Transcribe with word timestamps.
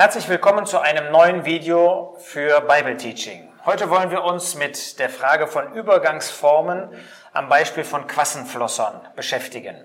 Herzlich 0.00 0.30
willkommen 0.30 0.64
zu 0.64 0.80
einem 0.80 1.12
neuen 1.12 1.44
Video 1.44 2.16
für 2.20 2.62
Bible 2.62 2.96
Teaching. 2.96 3.52
Heute 3.66 3.90
wollen 3.90 4.10
wir 4.10 4.24
uns 4.24 4.54
mit 4.54 4.98
der 4.98 5.10
Frage 5.10 5.46
von 5.46 5.74
Übergangsformen 5.74 6.88
am 7.34 7.50
Beispiel 7.50 7.84
von 7.84 8.06
Quassenflossern 8.06 9.08
beschäftigen. 9.14 9.76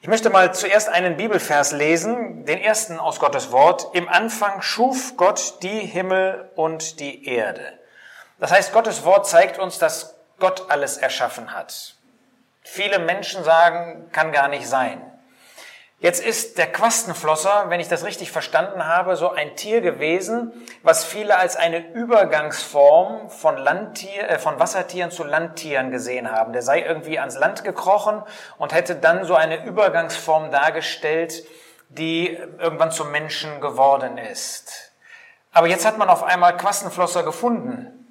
Ich 0.00 0.06
möchte 0.06 0.30
mal 0.30 0.54
zuerst 0.54 0.88
einen 0.88 1.16
Bibelvers 1.16 1.72
lesen, 1.72 2.44
den 2.44 2.60
ersten 2.60 3.00
aus 3.00 3.18
Gottes 3.18 3.50
Wort. 3.50 3.88
Im 3.92 4.08
Anfang 4.08 4.62
schuf 4.62 5.16
Gott 5.16 5.60
die 5.64 5.80
Himmel 5.80 6.48
und 6.54 7.00
die 7.00 7.26
Erde. 7.26 7.72
Das 8.38 8.52
heißt, 8.52 8.72
Gottes 8.72 9.04
Wort 9.04 9.26
zeigt 9.26 9.58
uns, 9.58 9.80
dass 9.80 10.14
Gott 10.38 10.70
alles 10.70 10.96
erschaffen 10.96 11.52
hat. 11.52 11.96
Viele 12.62 13.00
Menschen 13.00 13.42
sagen, 13.42 14.10
kann 14.12 14.30
gar 14.30 14.46
nicht 14.46 14.68
sein. 14.68 15.15
Jetzt 15.98 16.22
ist 16.22 16.58
der 16.58 16.70
Quastenflosser, 16.70 17.70
wenn 17.70 17.80
ich 17.80 17.88
das 17.88 18.04
richtig 18.04 18.30
verstanden 18.30 18.86
habe, 18.86 19.16
so 19.16 19.30
ein 19.30 19.56
Tier 19.56 19.80
gewesen, 19.80 20.52
was 20.82 21.06
viele 21.06 21.38
als 21.38 21.56
eine 21.56 21.90
Übergangsform 21.94 23.30
von, 23.30 23.56
Landtier, 23.56 24.28
äh, 24.28 24.38
von 24.38 24.60
Wassertieren 24.60 25.10
zu 25.10 25.24
Landtieren 25.24 25.90
gesehen 25.90 26.30
haben. 26.30 26.52
Der 26.52 26.60
sei 26.60 26.82
irgendwie 26.82 27.18
ans 27.18 27.38
Land 27.38 27.64
gekrochen 27.64 28.22
und 28.58 28.74
hätte 28.74 28.94
dann 28.94 29.24
so 29.24 29.34
eine 29.34 29.64
Übergangsform 29.64 30.50
dargestellt, 30.50 31.44
die 31.88 32.38
irgendwann 32.58 32.90
zum 32.90 33.10
Menschen 33.10 33.62
geworden 33.62 34.18
ist. 34.18 34.92
Aber 35.50 35.66
jetzt 35.66 35.86
hat 35.86 35.96
man 35.96 36.10
auf 36.10 36.22
einmal 36.22 36.58
Quastenflosser 36.58 37.22
gefunden. 37.22 38.06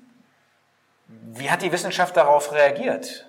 Wie 1.07 1.51
hat 1.51 1.61
die 1.61 1.71
Wissenschaft 1.71 2.17
darauf 2.17 2.51
reagiert? 2.51 3.27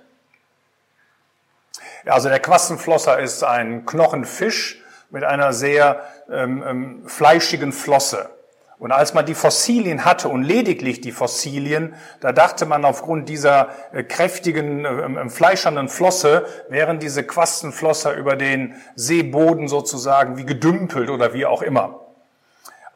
Ja, 2.07 2.13
also 2.13 2.29
der 2.29 2.39
Quassenflosser 2.39 3.19
ist 3.19 3.43
ein 3.43 3.85
Knochenfisch 3.85 4.81
mit 5.11 5.25
einer 5.25 5.53
sehr 5.53 6.03
ähm, 6.31 6.63
ähm, 6.65 7.03
fleischigen 7.09 7.73
Flosse. 7.73 8.31
Und 8.79 8.93
als 8.93 9.13
man 9.13 9.27
die 9.27 9.35
Fossilien 9.35 10.05
hatte 10.05 10.29
und 10.29 10.45
lediglich 10.45 11.01
die 11.01 11.11
Fossilien, 11.11 11.95
da 12.21 12.31
dachte 12.31 12.65
man 12.65 12.85
aufgrund 12.85 13.29
dieser 13.29 13.71
äh, 13.93 14.05
kräftigen, 14.05 14.85
äh, 14.85 14.89
ähm, 14.89 15.31
fleischernden 15.31 15.89
Flosse, 15.89 16.47
wären 16.69 17.01
diese 17.01 17.25
Quastenflosser 17.25 18.15
über 18.15 18.37
den 18.37 18.77
Seeboden 18.95 19.67
sozusagen 19.67 20.37
wie 20.37 20.47
gedümpelt 20.47 21.11
oder 21.11 21.35
wie 21.35 21.45
auch 21.45 21.63
immer. 21.63 22.03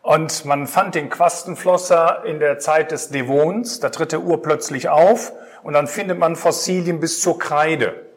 Und 0.02 0.44
man 0.44 0.68
fand 0.68 0.94
den 0.94 1.10
Quastenflosser 1.10 2.22
in 2.24 2.38
der 2.38 2.60
Zeit 2.60 2.92
des 2.92 3.08
Devons, 3.08 3.80
da 3.80 3.88
tritt 3.88 4.12
der 4.12 4.22
Ur 4.22 4.40
plötzlich 4.40 4.88
auf 4.88 5.32
und 5.64 5.72
dann 5.72 5.88
findet 5.88 6.20
man 6.20 6.36
Fossilien 6.36 7.00
bis 7.00 7.20
zur 7.20 7.40
Kreide. 7.40 8.09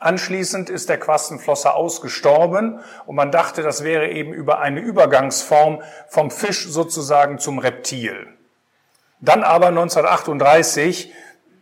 Anschließend 0.00 0.70
ist 0.70 0.88
der 0.88 0.98
Quastenflosser 0.98 1.74
ausgestorben 1.74 2.80
und 3.04 3.16
man 3.16 3.30
dachte, 3.30 3.62
das 3.62 3.84
wäre 3.84 4.08
eben 4.08 4.32
über 4.32 4.58
eine 4.60 4.80
Übergangsform 4.80 5.82
vom 6.08 6.30
Fisch 6.30 6.66
sozusagen 6.68 7.38
zum 7.38 7.58
Reptil. 7.58 8.26
Dann 9.20 9.44
aber 9.44 9.66
1938 9.66 11.12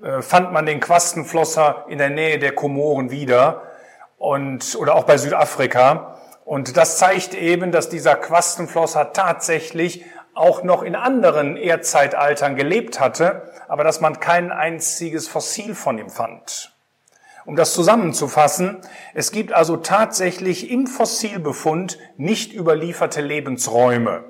äh, 0.02 0.22
fand 0.22 0.52
man 0.52 0.66
den 0.66 0.78
Quastenflosser 0.78 1.86
in 1.88 1.98
der 1.98 2.10
Nähe 2.10 2.38
der 2.38 2.54
Komoren 2.54 3.10
wieder 3.10 3.62
und, 4.18 4.76
oder 4.76 4.94
auch 4.94 5.04
bei 5.04 5.18
Südafrika. 5.18 6.20
Und 6.44 6.76
das 6.76 6.96
zeigt 6.98 7.34
eben, 7.34 7.72
dass 7.72 7.88
dieser 7.88 8.14
Quastenflosser 8.14 9.12
tatsächlich 9.12 10.04
auch 10.34 10.62
noch 10.62 10.84
in 10.84 10.94
anderen 10.94 11.56
Erdzeitaltern 11.56 12.54
gelebt 12.54 13.00
hatte, 13.00 13.50
aber 13.66 13.82
dass 13.82 14.00
man 14.00 14.20
kein 14.20 14.52
einziges 14.52 15.26
Fossil 15.26 15.74
von 15.74 15.98
ihm 15.98 16.10
fand. 16.10 16.77
Um 17.48 17.56
das 17.56 17.72
zusammenzufassen, 17.72 18.76
es 19.14 19.32
gibt 19.32 19.54
also 19.54 19.78
tatsächlich 19.78 20.70
im 20.70 20.86
Fossilbefund 20.86 21.98
nicht 22.18 22.52
überlieferte 22.52 23.22
Lebensräume. 23.22 24.22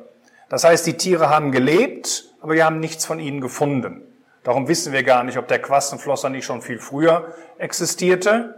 Das 0.49 0.63
heißt, 0.63 0.87
die 0.87 0.97
Tiere 0.97 1.29
haben 1.29 1.51
gelebt, 1.51 2.33
aber 2.41 2.55
wir 2.55 2.65
haben 2.65 2.79
nichts 2.79 3.05
von 3.05 3.19
ihnen 3.19 3.41
gefunden. 3.41 4.03
Darum 4.45 4.69
wissen 4.69 4.93
wir 4.93 5.03
gar 5.03 5.25
nicht, 5.25 5.37
ob 5.37 5.49
der 5.49 5.61
Quastenflosser 5.61 6.29
nicht 6.29 6.45
schon 6.45 6.63
viel 6.63 6.79
früher 6.79 7.35
existierte. 7.59 8.55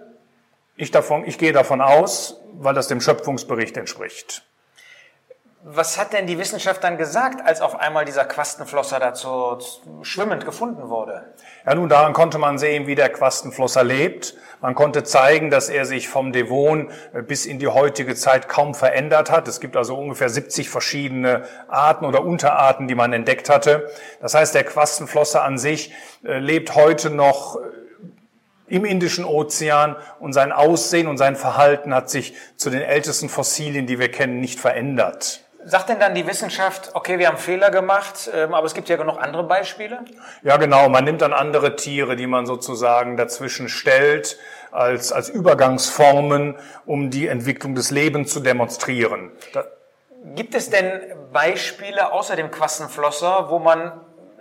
Ich, 0.76 0.90
davon, 0.90 1.24
ich 1.24 1.38
gehe 1.38 1.54
davon 1.54 1.80
aus, 1.80 2.42
weil 2.52 2.74
das 2.74 2.86
dem 2.86 3.00
Schöpfungsbericht 3.00 3.78
entspricht. 3.78 4.44
Was 5.62 5.98
hat 5.98 6.14
denn 6.14 6.26
die 6.26 6.38
Wissenschaft 6.38 6.82
dann 6.82 6.96
gesagt, 6.96 7.46
als 7.46 7.60
auf 7.60 7.78
einmal 7.78 8.06
dieser 8.06 8.24
Quastenflosser 8.24 8.98
dazu 8.98 9.58
schwimmend 10.00 10.46
gefunden 10.46 10.88
wurde? 10.88 11.34
Ja, 11.66 11.74
nun, 11.74 11.90
daran 11.90 12.14
konnte 12.14 12.38
man 12.38 12.56
sehen, 12.56 12.86
wie 12.86 12.94
der 12.94 13.10
Quastenflosser 13.10 13.84
lebt. 13.84 14.36
Man 14.62 14.74
konnte 14.74 15.04
zeigen, 15.04 15.50
dass 15.50 15.68
er 15.68 15.84
sich 15.84 16.08
vom 16.08 16.32
Devon 16.32 16.90
äh, 17.12 17.20
bis 17.20 17.44
in 17.44 17.58
die 17.58 17.68
heutige 17.68 18.14
Zeit 18.14 18.48
kaum 18.48 18.74
verändert 18.74 19.30
hat. 19.30 19.48
Es 19.48 19.60
gibt 19.60 19.76
also 19.76 19.98
ungefähr 19.98 20.30
70 20.30 20.70
verschiedene 20.70 21.44
Arten 21.68 22.06
oder 22.06 22.24
Unterarten, 22.24 22.88
die 22.88 22.94
man 22.94 23.12
entdeckt 23.12 23.50
hatte. 23.50 23.90
Das 24.22 24.32
heißt, 24.32 24.54
der 24.54 24.64
Quastenflosser 24.64 25.44
an 25.44 25.58
sich 25.58 25.92
äh, 26.24 26.38
lebt 26.38 26.74
heute 26.74 27.10
noch 27.10 27.56
äh, 27.56 27.60
im 28.74 28.86
Indischen 28.86 29.26
Ozean 29.26 29.96
und 30.20 30.32
sein 30.32 30.52
Aussehen 30.52 31.06
und 31.06 31.18
sein 31.18 31.36
Verhalten 31.36 31.94
hat 31.94 32.08
sich 32.08 32.34
zu 32.56 32.70
den 32.70 32.80
ältesten 32.80 33.28
Fossilien, 33.28 33.86
die 33.86 33.98
wir 33.98 34.10
kennen, 34.10 34.40
nicht 34.40 34.58
verändert. 34.58 35.44
Sagt 35.64 35.90
denn 35.90 36.00
dann 36.00 36.14
die 36.14 36.26
Wissenschaft, 36.26 36.90
okay, 36.94 37.18
wir 37.18 37.28
haben 37.28 37.36
Fehler 37.36 37.70
gemacht, 37.70 38.30
ähm, 38.34 38.54
aber 38.54 38.66
es 38.66 38.72
gibt 38.72 38.88
ja 38.88 38.96
genug 38.96 39.18
andere 39.20 39.44
Beispiele? 39.44 40.00
Ja, 40.42 40.56
genau. 40.56 40.88
Man 40.88 41.04
nimmt 41.04 41.20
dann 41.20 41.34
andere 41.34 41.76
Tiere, 41.76 42.16
die 42.16 42.26
man 42.26 42.46
sozusagen 42.46 43.16
dazwischen 43.18 43.68
stellt, 43.68 44.38
als, 44.70 45.12
als 45.12 45.28
Übergangsformen, 45.28 46.56
um 46.86 47.10
die 47.10 47.26
Entwicklung 47.26 47.74
des 47.74 47.90
Lebens 47.90 48.32
zu 48.32 48.40
demonstrieren. 48.40 49.32
Da 49.52 49.64
gibt 50.34 50.54
es 50.54 50.70
denn 50.70 51.00
Beispiele 51.32 52.12
außer 52.12 52.36
dem 52.36 52.50
Quassenflosser, 52.50 53.50
wo 53.50 53.58
man 53.58 53.92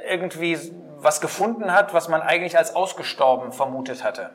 irgendwie 0.08 0.58
was 1.02 1.22
gefunden 1.22 1.74
hat, 1.74 1.94
was 1.94 2.08
man 2.08 2.22
eigentlich 2.22 2.58
als 2.58 2.76
ausgestorben 2.76 3.52
vermutet 3.52 4.04
hatte? 4.04 4.32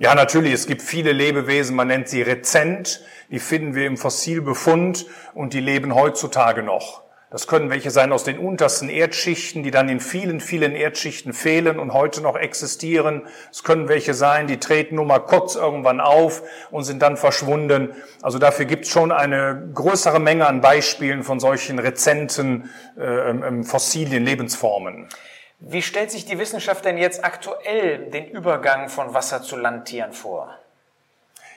Ja, 0.00 0.14
natürlich. 0.14 0.52
Es 0.52 0.68
gibt 0.68 0.80
viele 0.80 1.10
Lebewesen, 1.10 1.74
man 1.74 1.88
nennt 1.88 2.08
sie 2.08 2.22
rezent. 2.22 3.02
Die 3.32 3.40
finden 3.40 3.74
wir 3.74 3.84
im 3.84 3.96
Fossilbefund 3.96 5.06
und 5.34 5.54
die 5.54 5.60
leben 5.60 5.92
heutzutage 5.92 6.62
noch. 6.62 7.02
Das 7.32 7.48
können 7.48 7.68
welche 7.68 7.90
sein 7.90 8.12
aus 8.12 8.22
den 8.22 8.38
untersten 8.38 8.88
Erdschichten, 8.88 9.64
die 9.64 9.72
dann 9.72 9.88
in 9.88 9.98
vielen, 9.98 10.40
vielen 10.40 10.76
Erdschichten 10.76 11.32
fehlen 11.32 11.80
und 11.80 11.92
heute 11.92 12.20
noch 12.22 12.36
existieren. 12.36 13.26
Es 13.50 13.64
können 13.64 13.88
welche 13.88 14.14
sein, 14.14 14.46
die 14.46 14.58
treten 14.58 14.94
nur 14.94 15.04
mal 15.04 15.18
kurz 15.18 15.56
irgendwann 15.56 16.00
auf 16.00 16.44
und 16.70 16.84
sind 16.84 17.02
dann 17.02 17.16
verschwunden. 17.16 17.90
Also 18.22 18.38
dafür 18.38 18.66
gibt 18.66 18.84
es 18.84 18.90
schon 18.90 19.10
eine 19.10 19.68
größere 19.74 20.20
Menge 20.20 20.46
an 20.46 20.60
Beispielen 20.60 21.24
von 21.24 21.40
solchen 21.40 21.80
rezenten 21.80 22.70
äh, 22.96 23.30
ähm, 23.30 23.64
Fossilien, 23.64 24.24
Lebensformen. 24.24 25.08
Wie 25.60 25.82
stellt 25.82 26.10
sich 26.10 26.24
die 26.24 26.38
Wissenschaft 26.38 26.84
denn 26.84 26.98
jetzt 26.98 27.24
aktuell 27.24 28.10
den 28.10 28.26
Übergang 28.26 28.88
von 28.88 29.12
Wasser 29.12 29.42
zu 29.42 29.56
Landtieren 29.56 30.12
vor? 30.12 30.56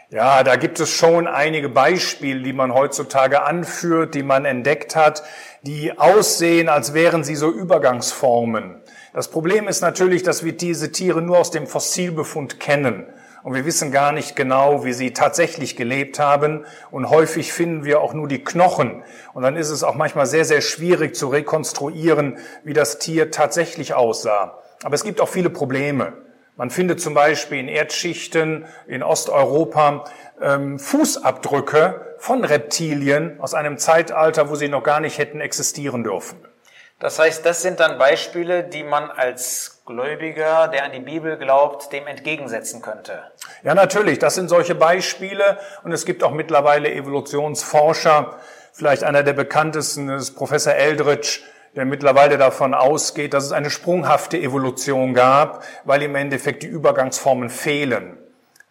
Ja, 0.10 0.44
da 0.44 0.56
gibt 0.56 0.80
es 0.80 0.90
schon 0.90 1.28
einige 1.28 1.70
Beispiele, 1.70 2.42
die 2.42 2.52
man 2.52 2.74
heutzutage 2.74 3.44
anführt, 3.44 4.14
die 4.16 4.24
man 4.24 4.44
entdeckt 4.44 4.96
hat, 4.96 5.24
die 5.62 5.98
aussehen, 5.98 6.68
als 6.68 6.94
wären 6.94 7.24
sie 7.24 7.36
so 7.36 7.50
Übergangsformen. 7.50 8.82
Das 9.14 9.30
Problem 9.30 9.68
ist 9.68 9.82
natürlich, 9.82 10.24
dass 10.24 10.44
wir 10.44 10.54
diese 10.54 10.92
Tiere 10.92 11.22
nur 11.22 11.38
aus 11.38 11.52
dem 11.52 11.68
Fossilbefund 11.68 12.60
kennen 12.60 13.06
und 13.44 13.54
wir 13.54 13.66
wissen 13.66 13.92
gar 13.92 14.12
nicht 14.12 14.36
genau, 14.36 14.86
wie 14.86 14.94
sie 14.94 15.12
tatsächlich 15.12 15.76
gelebt 15.76 16.20
haben 16.20 16.66
und 16.92 17.10
häufig 17.10 17.54
finden 17.54 17.86
wir 17.86 18.02
auch 18.02 18.14
nur 18.14 18.28
die 18.28 18.44
Knochen 18.44 19.04
und 19.34 19.44
dann 19.44 19.56
ist 19.56 19.70
es 19.70 19.84
auch 19.84 19.96
manchmal 19.96 20.26
sehr, 20.26 20.46
sehr 20.46 20.62
schwierig 20.62 21.16
zu 21.16 21.28
rekonstruieren, 21.28 22.38
wie 22.64 22.74
das 22.74 23.00
Tier 23.00 23.32
tatsächlich 23.32 23.94
aussah. 23.94 24.60
Aber 24.84 24.96
es 24.96 25.04
gibt 25.04 25.22
auch 25.22 25.30
viele 25.30 25.50
Probleme. 25.50 26.14
Man 26.58 26.70
findet 26.70 27.00
zum 27.02 27.14
Beispiel 27.14 27.60
in 27.60 27.68
Erdschichten 27.68 28.66
in 28.88 29.04
Osteuropa 29.04 30.06
ähm, 30.42 30.80
Fußabdrücke 30.80 32.16
von 32.18 32.44
Reptilien 32.44 33.40
aus 33.40 33.54
einem 33.54 33.78
Zeitalter, 33.78 34.50
wo 34.50 34.56
sie 34.56 34.68
noch 34.68 34.84
gar 34.84 35.00
nicht 35.00 35.18
hätten 35.18 35.42
existieren 35.42 36.04
dürfen. 36.04 36.38
Das 37.02 37.18
heißt, 37.18 37.44
das 37.48 37.64
sind 37.64 37.80
dann 37.80 37.98
Beispiele, 37.98 38.64
die 38.64 38.84
man 38.84 39.10
als 39.10 39.82
Gläubiger, 39.88 40.68
der 40.68 40.86
an 40.86 40.92
die 40.92 41.00
Bibel 41.00 41.36
glaubt, 41.36 41.92
dem 41.92 42.06
entgegensetzen 42.06 42.84
könnte. 42.84 43.24
Ja, 43.64 43.74
natürlich. 43.74 44.20
Das 44.20 44.36
sind 44.36 44.50
solche 44.50 44.76
Beispiele. 44.76 45.58
Und 45.84 45.94
es 45.94 46.06
gibt 46.06 46.24
auch 46.24 46.30
mittlerweile 46.30 46.94
Evolutionsforscher. 46.94 48.38
Vielleicht 48.72 49.04
einer 49.04 49.24
der 49.24 49.34
bekanntesten 49.34 50.10
ist 50.10 50.36
Professor 50.36 50.74
Eldridge, 50.74 51.40
der 51.76 51.86
mittlerweile 51.86 52.38
davon 52.38 52.76
ausgeht, 52.76 53.34
dass 53.34 53.46
es 53.46 53.52
eine 53.52 53.72
sprunghafte 53.72 54.38
Evolution 54.38 55.16
gab, 55.16 55.64
weil 55.86 56.04
im 56.04 56.14
Endeffekt 56.14 56.62
die 56.62 56.68
Übergangsformen 56.68 57.50
fehlen. 57.50 58.20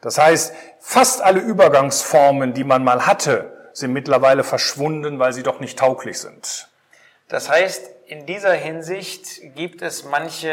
Das 0.03 0.19
heißt, 0.19 0.55
fast 0.79 1.21
alle 1.21 1.41
Übergangsformen, 1.41 2.55
die 2.55 2.65
man 2.65 2.85
mal 2.85 3.07
hatte, 3.09 3.71
sind 3.73 3.93
mittlerweile 3.93 4.45
verschwunden, 4.45 5.19
weil 5.19 5.33
sie 5.33 5.43
doch 5.43 5.59
nicht 5.59 5.81
tauglich 5.81 6.21
sind. 6.21 6.69
Das 7.29 7.49
heißt, 7.49 8.00
in 8.11 8.27
dieser 8.27 8.53
Hinsicht 8.53 9.55
gibt 9.55 9.83
es 9.83 10.05
manche 10.05 10.53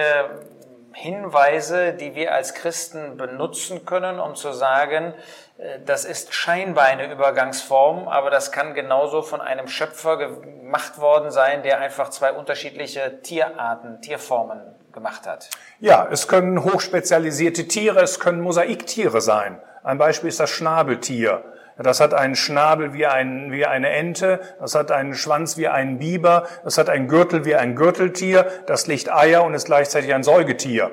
Hinweise, 0.94 1.94
die 1.94 2.14
wir 2.14 2.34
als 2.34 2.54
Christen 2.54 3.18
benutzen 3.18 3.84
können, 3.84 4.20
um 4.20 4.36
zu 4.36 4.54
sagen, 4.54 5.16
äh, 5.58 5.80
das 5.84 6.06
ist 6.06 6.36
scheinbar 6.36 6.86
eine 6.86 7.12
Übergangsform, 7.12 8.08
aber 8.08 8.30
das 8.30 8.52
kann 8.52 8.76
genauso 8.76 9.24
von 9.24 9.42
einem 9.42 9.68
Schöpfer 9.68 10.18
gemacht 10.18 11.00
worden 11.00 11.32
sein, 11.32 11.64
der 11.64 11.80
einfach 11.80 12.10
zwei 12.10 12.32
unterschiedliche 12.32 13.22
Tierarten, 13.24 14.02
Tierformen 14.02 14.62
gemacht 14.94 15.26
hat. 15.26 15.50
Ja, 15.80 16.08
es 16.12 16.28
können 16.28 16.64
hochspezialisierte 16.64 17.68
Tiere, 17.68 18.02
es 18.02 18.20
können 18.20 18.42
Mosaiktiere 18.42 19.20
sein. 19.20 19.60
Ein 19.84 19.98
Beispiel 19.98 20.30
ist 20.30 20.40
das 20.40 20.52
Schnabeltier. 20.52 21.44
Das 21.78 22.00
hat 22.00 22.14
einen 22.14 22.36
Schnabel 22.36 22.94
wie, 22.94 23.06
ein, 23.06 23.52
wie 23.52 23.66
eine 23.66 23.90
Ente, 23.90 24.40
das 24.60 24.74
hat 24.74 24.92
einen 24.92 25.14
Schwanz 25.14 25.58
wie 25.58 25.68
ein 25.68 26.00
Biber, 26.00 26.48
das 26.64 26.78
hat 26.78 26.90
einen 26.90 27.08
Gürtel 27.08 27.46
wie 27.46 27.56
ein 27.56 27.76
Gürteltier, 27.76 28.48
das 28.66 28.88
legt 28.88 29.12
Eier 29.12 29.44
und 29.44 29.54
ist 29.54 29.66
gleichzeitig 29.66 30.14
ein 30.14 30.24
Säugetier. 30.24 30.92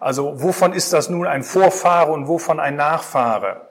Also 0.00 0.42
wovon 0.42 0.72
ist 0.72 0.92
das 0.92 1.10
nun 1.10 1.26
ein 1.26 1.42
Vorfahre 1.42 2.12
und 2.12 2.28
wovon 2.28 2.60
ein 2.60 2.76
Nachfahre? 2.76 3.68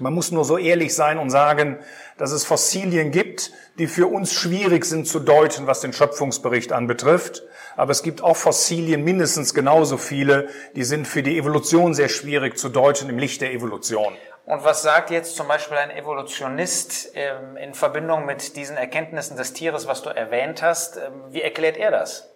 Man 0.00 0.14
muss 0.14 0.30
nur 0.30 0.44
so 0.44 0.56
ehrlich 0.56 0.94
sein 0.94 1.18
und 1.18 1.30
sagen, 1.30 1.78
dass 2.16 2.30
es 2.30 2.44
Fossilien 2.44 3.10
gibt, 3.10 3.50
die 3.78 3.86
für 3.86 4.06
uns 4.06 4.32
schwierig 4.32 4.84
sind 4.84 5.06
zu 5.06 5.18
deuten, 5.18 5.66
was 5.66 5.80
den 5.80 5.92
Schöpfungsbericht 5.92 6.72
anbetrifft. 6.72 7.42
Aber 7.76 7.90
es 7.92 8.02
gibt 8.02 8.22
auch 8.22 8.36
Fossilien, 8.36 9.02
mindestens 9.04 9.54
genauso 9.54 9.98
viele, 9.98 10.48
die 10.74 10.84
sind 10.84 11.06
für 11.06 11.22
die 11.22 11.38
Evolution 11.38 11.94
sehr 11.94 12.08
schwierig 12.08 12.58
zu 12.58 12.68
deuten 12.68 13.08
im 13.08 13.18
Licht 13.18 13.40
der 13.40 13.52
Evolution. 13.52 14.14
Und 14.48 14.64
was 14.64 14.80
sagt 14.80 15.10
jetzt 15.10 15.36
zum 15.36 15.46
Beispiel 15.46 15.76
ein 15.76 15.90
Evolutionist 15.90 17.10
ähm, 17.14 17.58
in 17.58 17.74
Verbindung 17.74 18.24
mit 18.24 18.56
diesen 18.56 18.78
Erkenntnissen 18.78 19.36
des 19.36 19.52
Tieres, 19.52 19.86
was 19.86 20.00
du 20.00 20.08
erwähnt 20.08 20.62
hast? 20.62 20.96
Ähm, 20.96 21.02
wie 21.28 21.42
erklärt 21.42 21.76
er 21.76 21.90
das? 21.90 22.30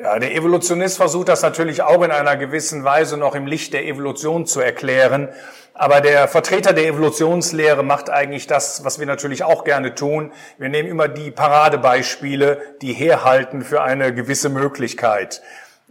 Ja, 0.00 0.18
der 0.18 0.34
Evolutionist 0.34 0.96
versucht 0.96 1.28
das 1.28 1.42
natürlich 1.42 1.82
auch 1.82 2.02
in 2.02 2.12
einer 2.12 2.38
gewissen 2.38 2.82
Weise 2.82 3.18
noch 3.18 3.34
im 3.34 3.46
Licht 3.46 3.74
der 3.74 3.84
Evolution 3.84 4.46
zu 4.46 4.62
erklären. 4.62 5.28
Aber 5.74 6.00
der 6.00 6.28
Vertreter 6.28 6.72
der 6.72 6.86
Evolutionslehre 6.86 7.82
macht 7.82 8.08
eigentlich 8.08 8.46
das, 8.46 8.86
was 8.86 8.98
wir 8.98 9.06
natürlich 9.06 9.44
auch 9.44 9.64
gerne 9.64 9.94
tun. 9.94 10.32
Wir 10.56 10.70
nehmen 10.70 10.88
immer 10.88 11.08
die 11.08 11.30
Paradebeispiele, 11.30 12.62
die 12.80 12.94
herhalten 12.94 13.60
für 13.60 13.82
eine 13.82 14.14
gewisse 14.14 14.48
Möglichkeit. 14.48 15.42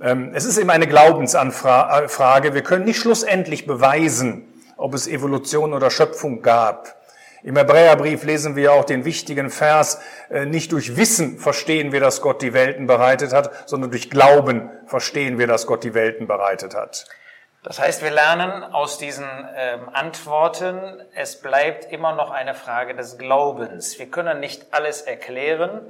Ähm, 0.02 0.32
es 0.34 0.46
ist 0.46 0.58
eben 0.58 0.72
eine 0.72 0.88
Glaubensanfrage. 0.88 2.56
Wir 2.56 2.64
können 2.64 2.86
nicht 2.86 2.98
schlussendlich 2.98 3.68
beweisen, 3.68 4.52
ob 4.78 4.94
es 4.94 5.08
Evolution 5.08 5.74
oder 5.74 5.92
Schöpfung 5.92 6.42
gab. 6.42 6.96
Im 7.44 7.56
Hebräerbrief 7.56 8.24
lesen 8.24 8.56
wir 8.56 8.74
auch 8.74 8.84
den 8.84 9.06
wichtigen 9.06 9.50
Vers, 9.50 10.00
äh, 10.30 10.46
nicht 10.46 10.72
durch 10.72 10.98
Wissen 10.98 11.38
verstehen 11.38 11.92
wir, 11.92 12.00
dass 12.00 12.22
Gott 12.22 12.42
die 12.42 12.54
Welten 12.54 12.88
bereitet 12.88 13.32
hat, 13.34 13.70
sondern 13.70 13.92
durch 13.92 14.10
Glauben 14.10 14.70
verstehen 14.86 15.38
wir, 15.38 15.48
dass 15.48 15.68
Gott 15.68 15.84
die 15.84 15.94
Welten 15.94 16.28
bereitet 16.28 16.76
hat. 16.76 17.06
Das 17.64 17.80
heißt, 17.80 18.02
wir 18.02 18.12
lernen 18.12 18.64
aus 18.64 18.98
diesen 18.98 19.28
ähm, 19.56 19.90
Antworten, 19.92 21.02
es 21.16 21.42
bleibt 21.42 21.92
immer 21.92 22.16
noch 22.16 22.32
eine 22.32 22.54
Frage 22.54 22.96
des 22.96 23.18
Glaubens. 23.18 24.00
Wir 24.00 24.08
können 24.08 24.40
nicht 24.40 24.68
alles 24.72 25.02
erklären, 25.02 25.82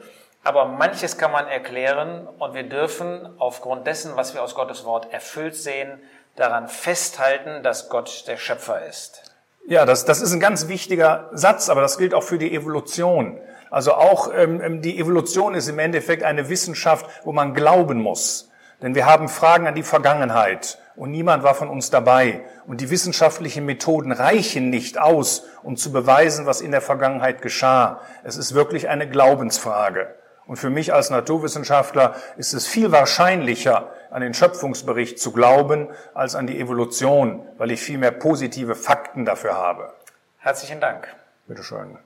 aber 0.44 0.66
manches 0.66 1.18
kann 1.18 1.32
man 1.32 1.48
erklären 1.48 2.28
und 2.40 2.54
wir 2.54 2.64
dürfen 2.64 3.30
aufgrund 3.38 3.86
dessen, 3.86 4.16
was 4.16 4.34
wir 4.34 4.44
aus 4.44 4.56
Gottes 4.56 4.86
Wort 4.86 5.12
erfüllt 5.14 5.56
sehen, 5.56 6.00
daran 6.38 6.70
festhalten, 6.70 7.64
dass 7.64 7.90
Gott 7.90 8.24
der 8.28 8.38
Schöpfer 8.38 8.86
ist. 8.86 9.24
Ja, 9.68 9.86
das, 9.86 10.06
das 10.06 10.22
ist 10.22 10.32
ein 10.32 10.40
ganz 10.40 10.70
wichtiger 10.70 11.30
Satz, 11.34 11.68
aber 11.68 11.82
das 11.82 11.98
gilt 11.98 12.14
auch 12.14 12.24
für 12.24 12.38
die 12.38 12.56
Evolution. 12.56 13.38
Also 13.70 13.96
auch 13.96 14.32
ähm, 14.34 14.62
ähm, 14.62 14.82
die 14.82 14.98
Evolution 14.98 15.56
ist 15.56 15.68
im 15.68 15.80
Endeffekt 15.80 16.24
eine 16.24 16.48
Wissenschaft, 16.48 17.06
wo 17.26 17.34
man 17.34 17.54
glauben 17.54 18.02
muss. 18.02 18.50
Denn 18.82 18.96
wir 18.96 19.06
haben 19.06 19.28
Fragen 19.28 19.68
an 19.68 19.76
die 19.76 19.84
Vergangenheit 19.84 20.78
und 20.96 21.12
niemand 21.12 21.44
war 21.44 21.56
von 21.56 21.68
uns 21.68 21.90
dabei. 21.90 22.46
Und 22.66 22.80
die 22.80 22.90
wissenschaftlichen 22.90 23.66
Methoden 23.66 24.12
reichen 24.12 24.70
nicht 24.70 25.00
aus, 25.00 25.44
um 25.64 25.76
zu 25.76 25.92
beweisen, 25.92 26.46
was 26.46 26.62
in 26.62 26.72
der 26.72 26.82
Vergangenheit 26.82 27.42
geschah. 27.42 28.02
Es 28.24 28.38
ist 28.38 28.54
wirklich 28.54 28.88
eine 28.88 29.10
Glaubensfrage. 29.10 30.16
Und 30.48 30.56
für 30.56 30.70
mich 30.70 30.94
als 30.94 31.10
Naturwissenschaftler 31.10 32.16
ist 32.38 32.54
es 32.54 32.68
viel 32.68 32.92
wahrscheinlicher, 32.92 33.92
an 34.10 34.22
den 34.22 34.34
Schöpfungsbericht 34.34 35.20
zu 35.20 35.34
glauben, 35.34 35.90
als 36.14 36.36
an 36.36 36.48
die 36.48 36.60
Evolution, 36.60 37.46
weil 37.58 37.72
ich 37.72 37.82
viel 37.82 37.98
mehr 37.98 38.12
positive 38.12 38.76
Fakten 38.76 39.26
dafür 39.26 39.56
habe. 39.56 39.94
Herzlichen 40.38 40.80
Dank. 40.80 41.14
Bitte 41.48 41.64
schön. 41.64 41.98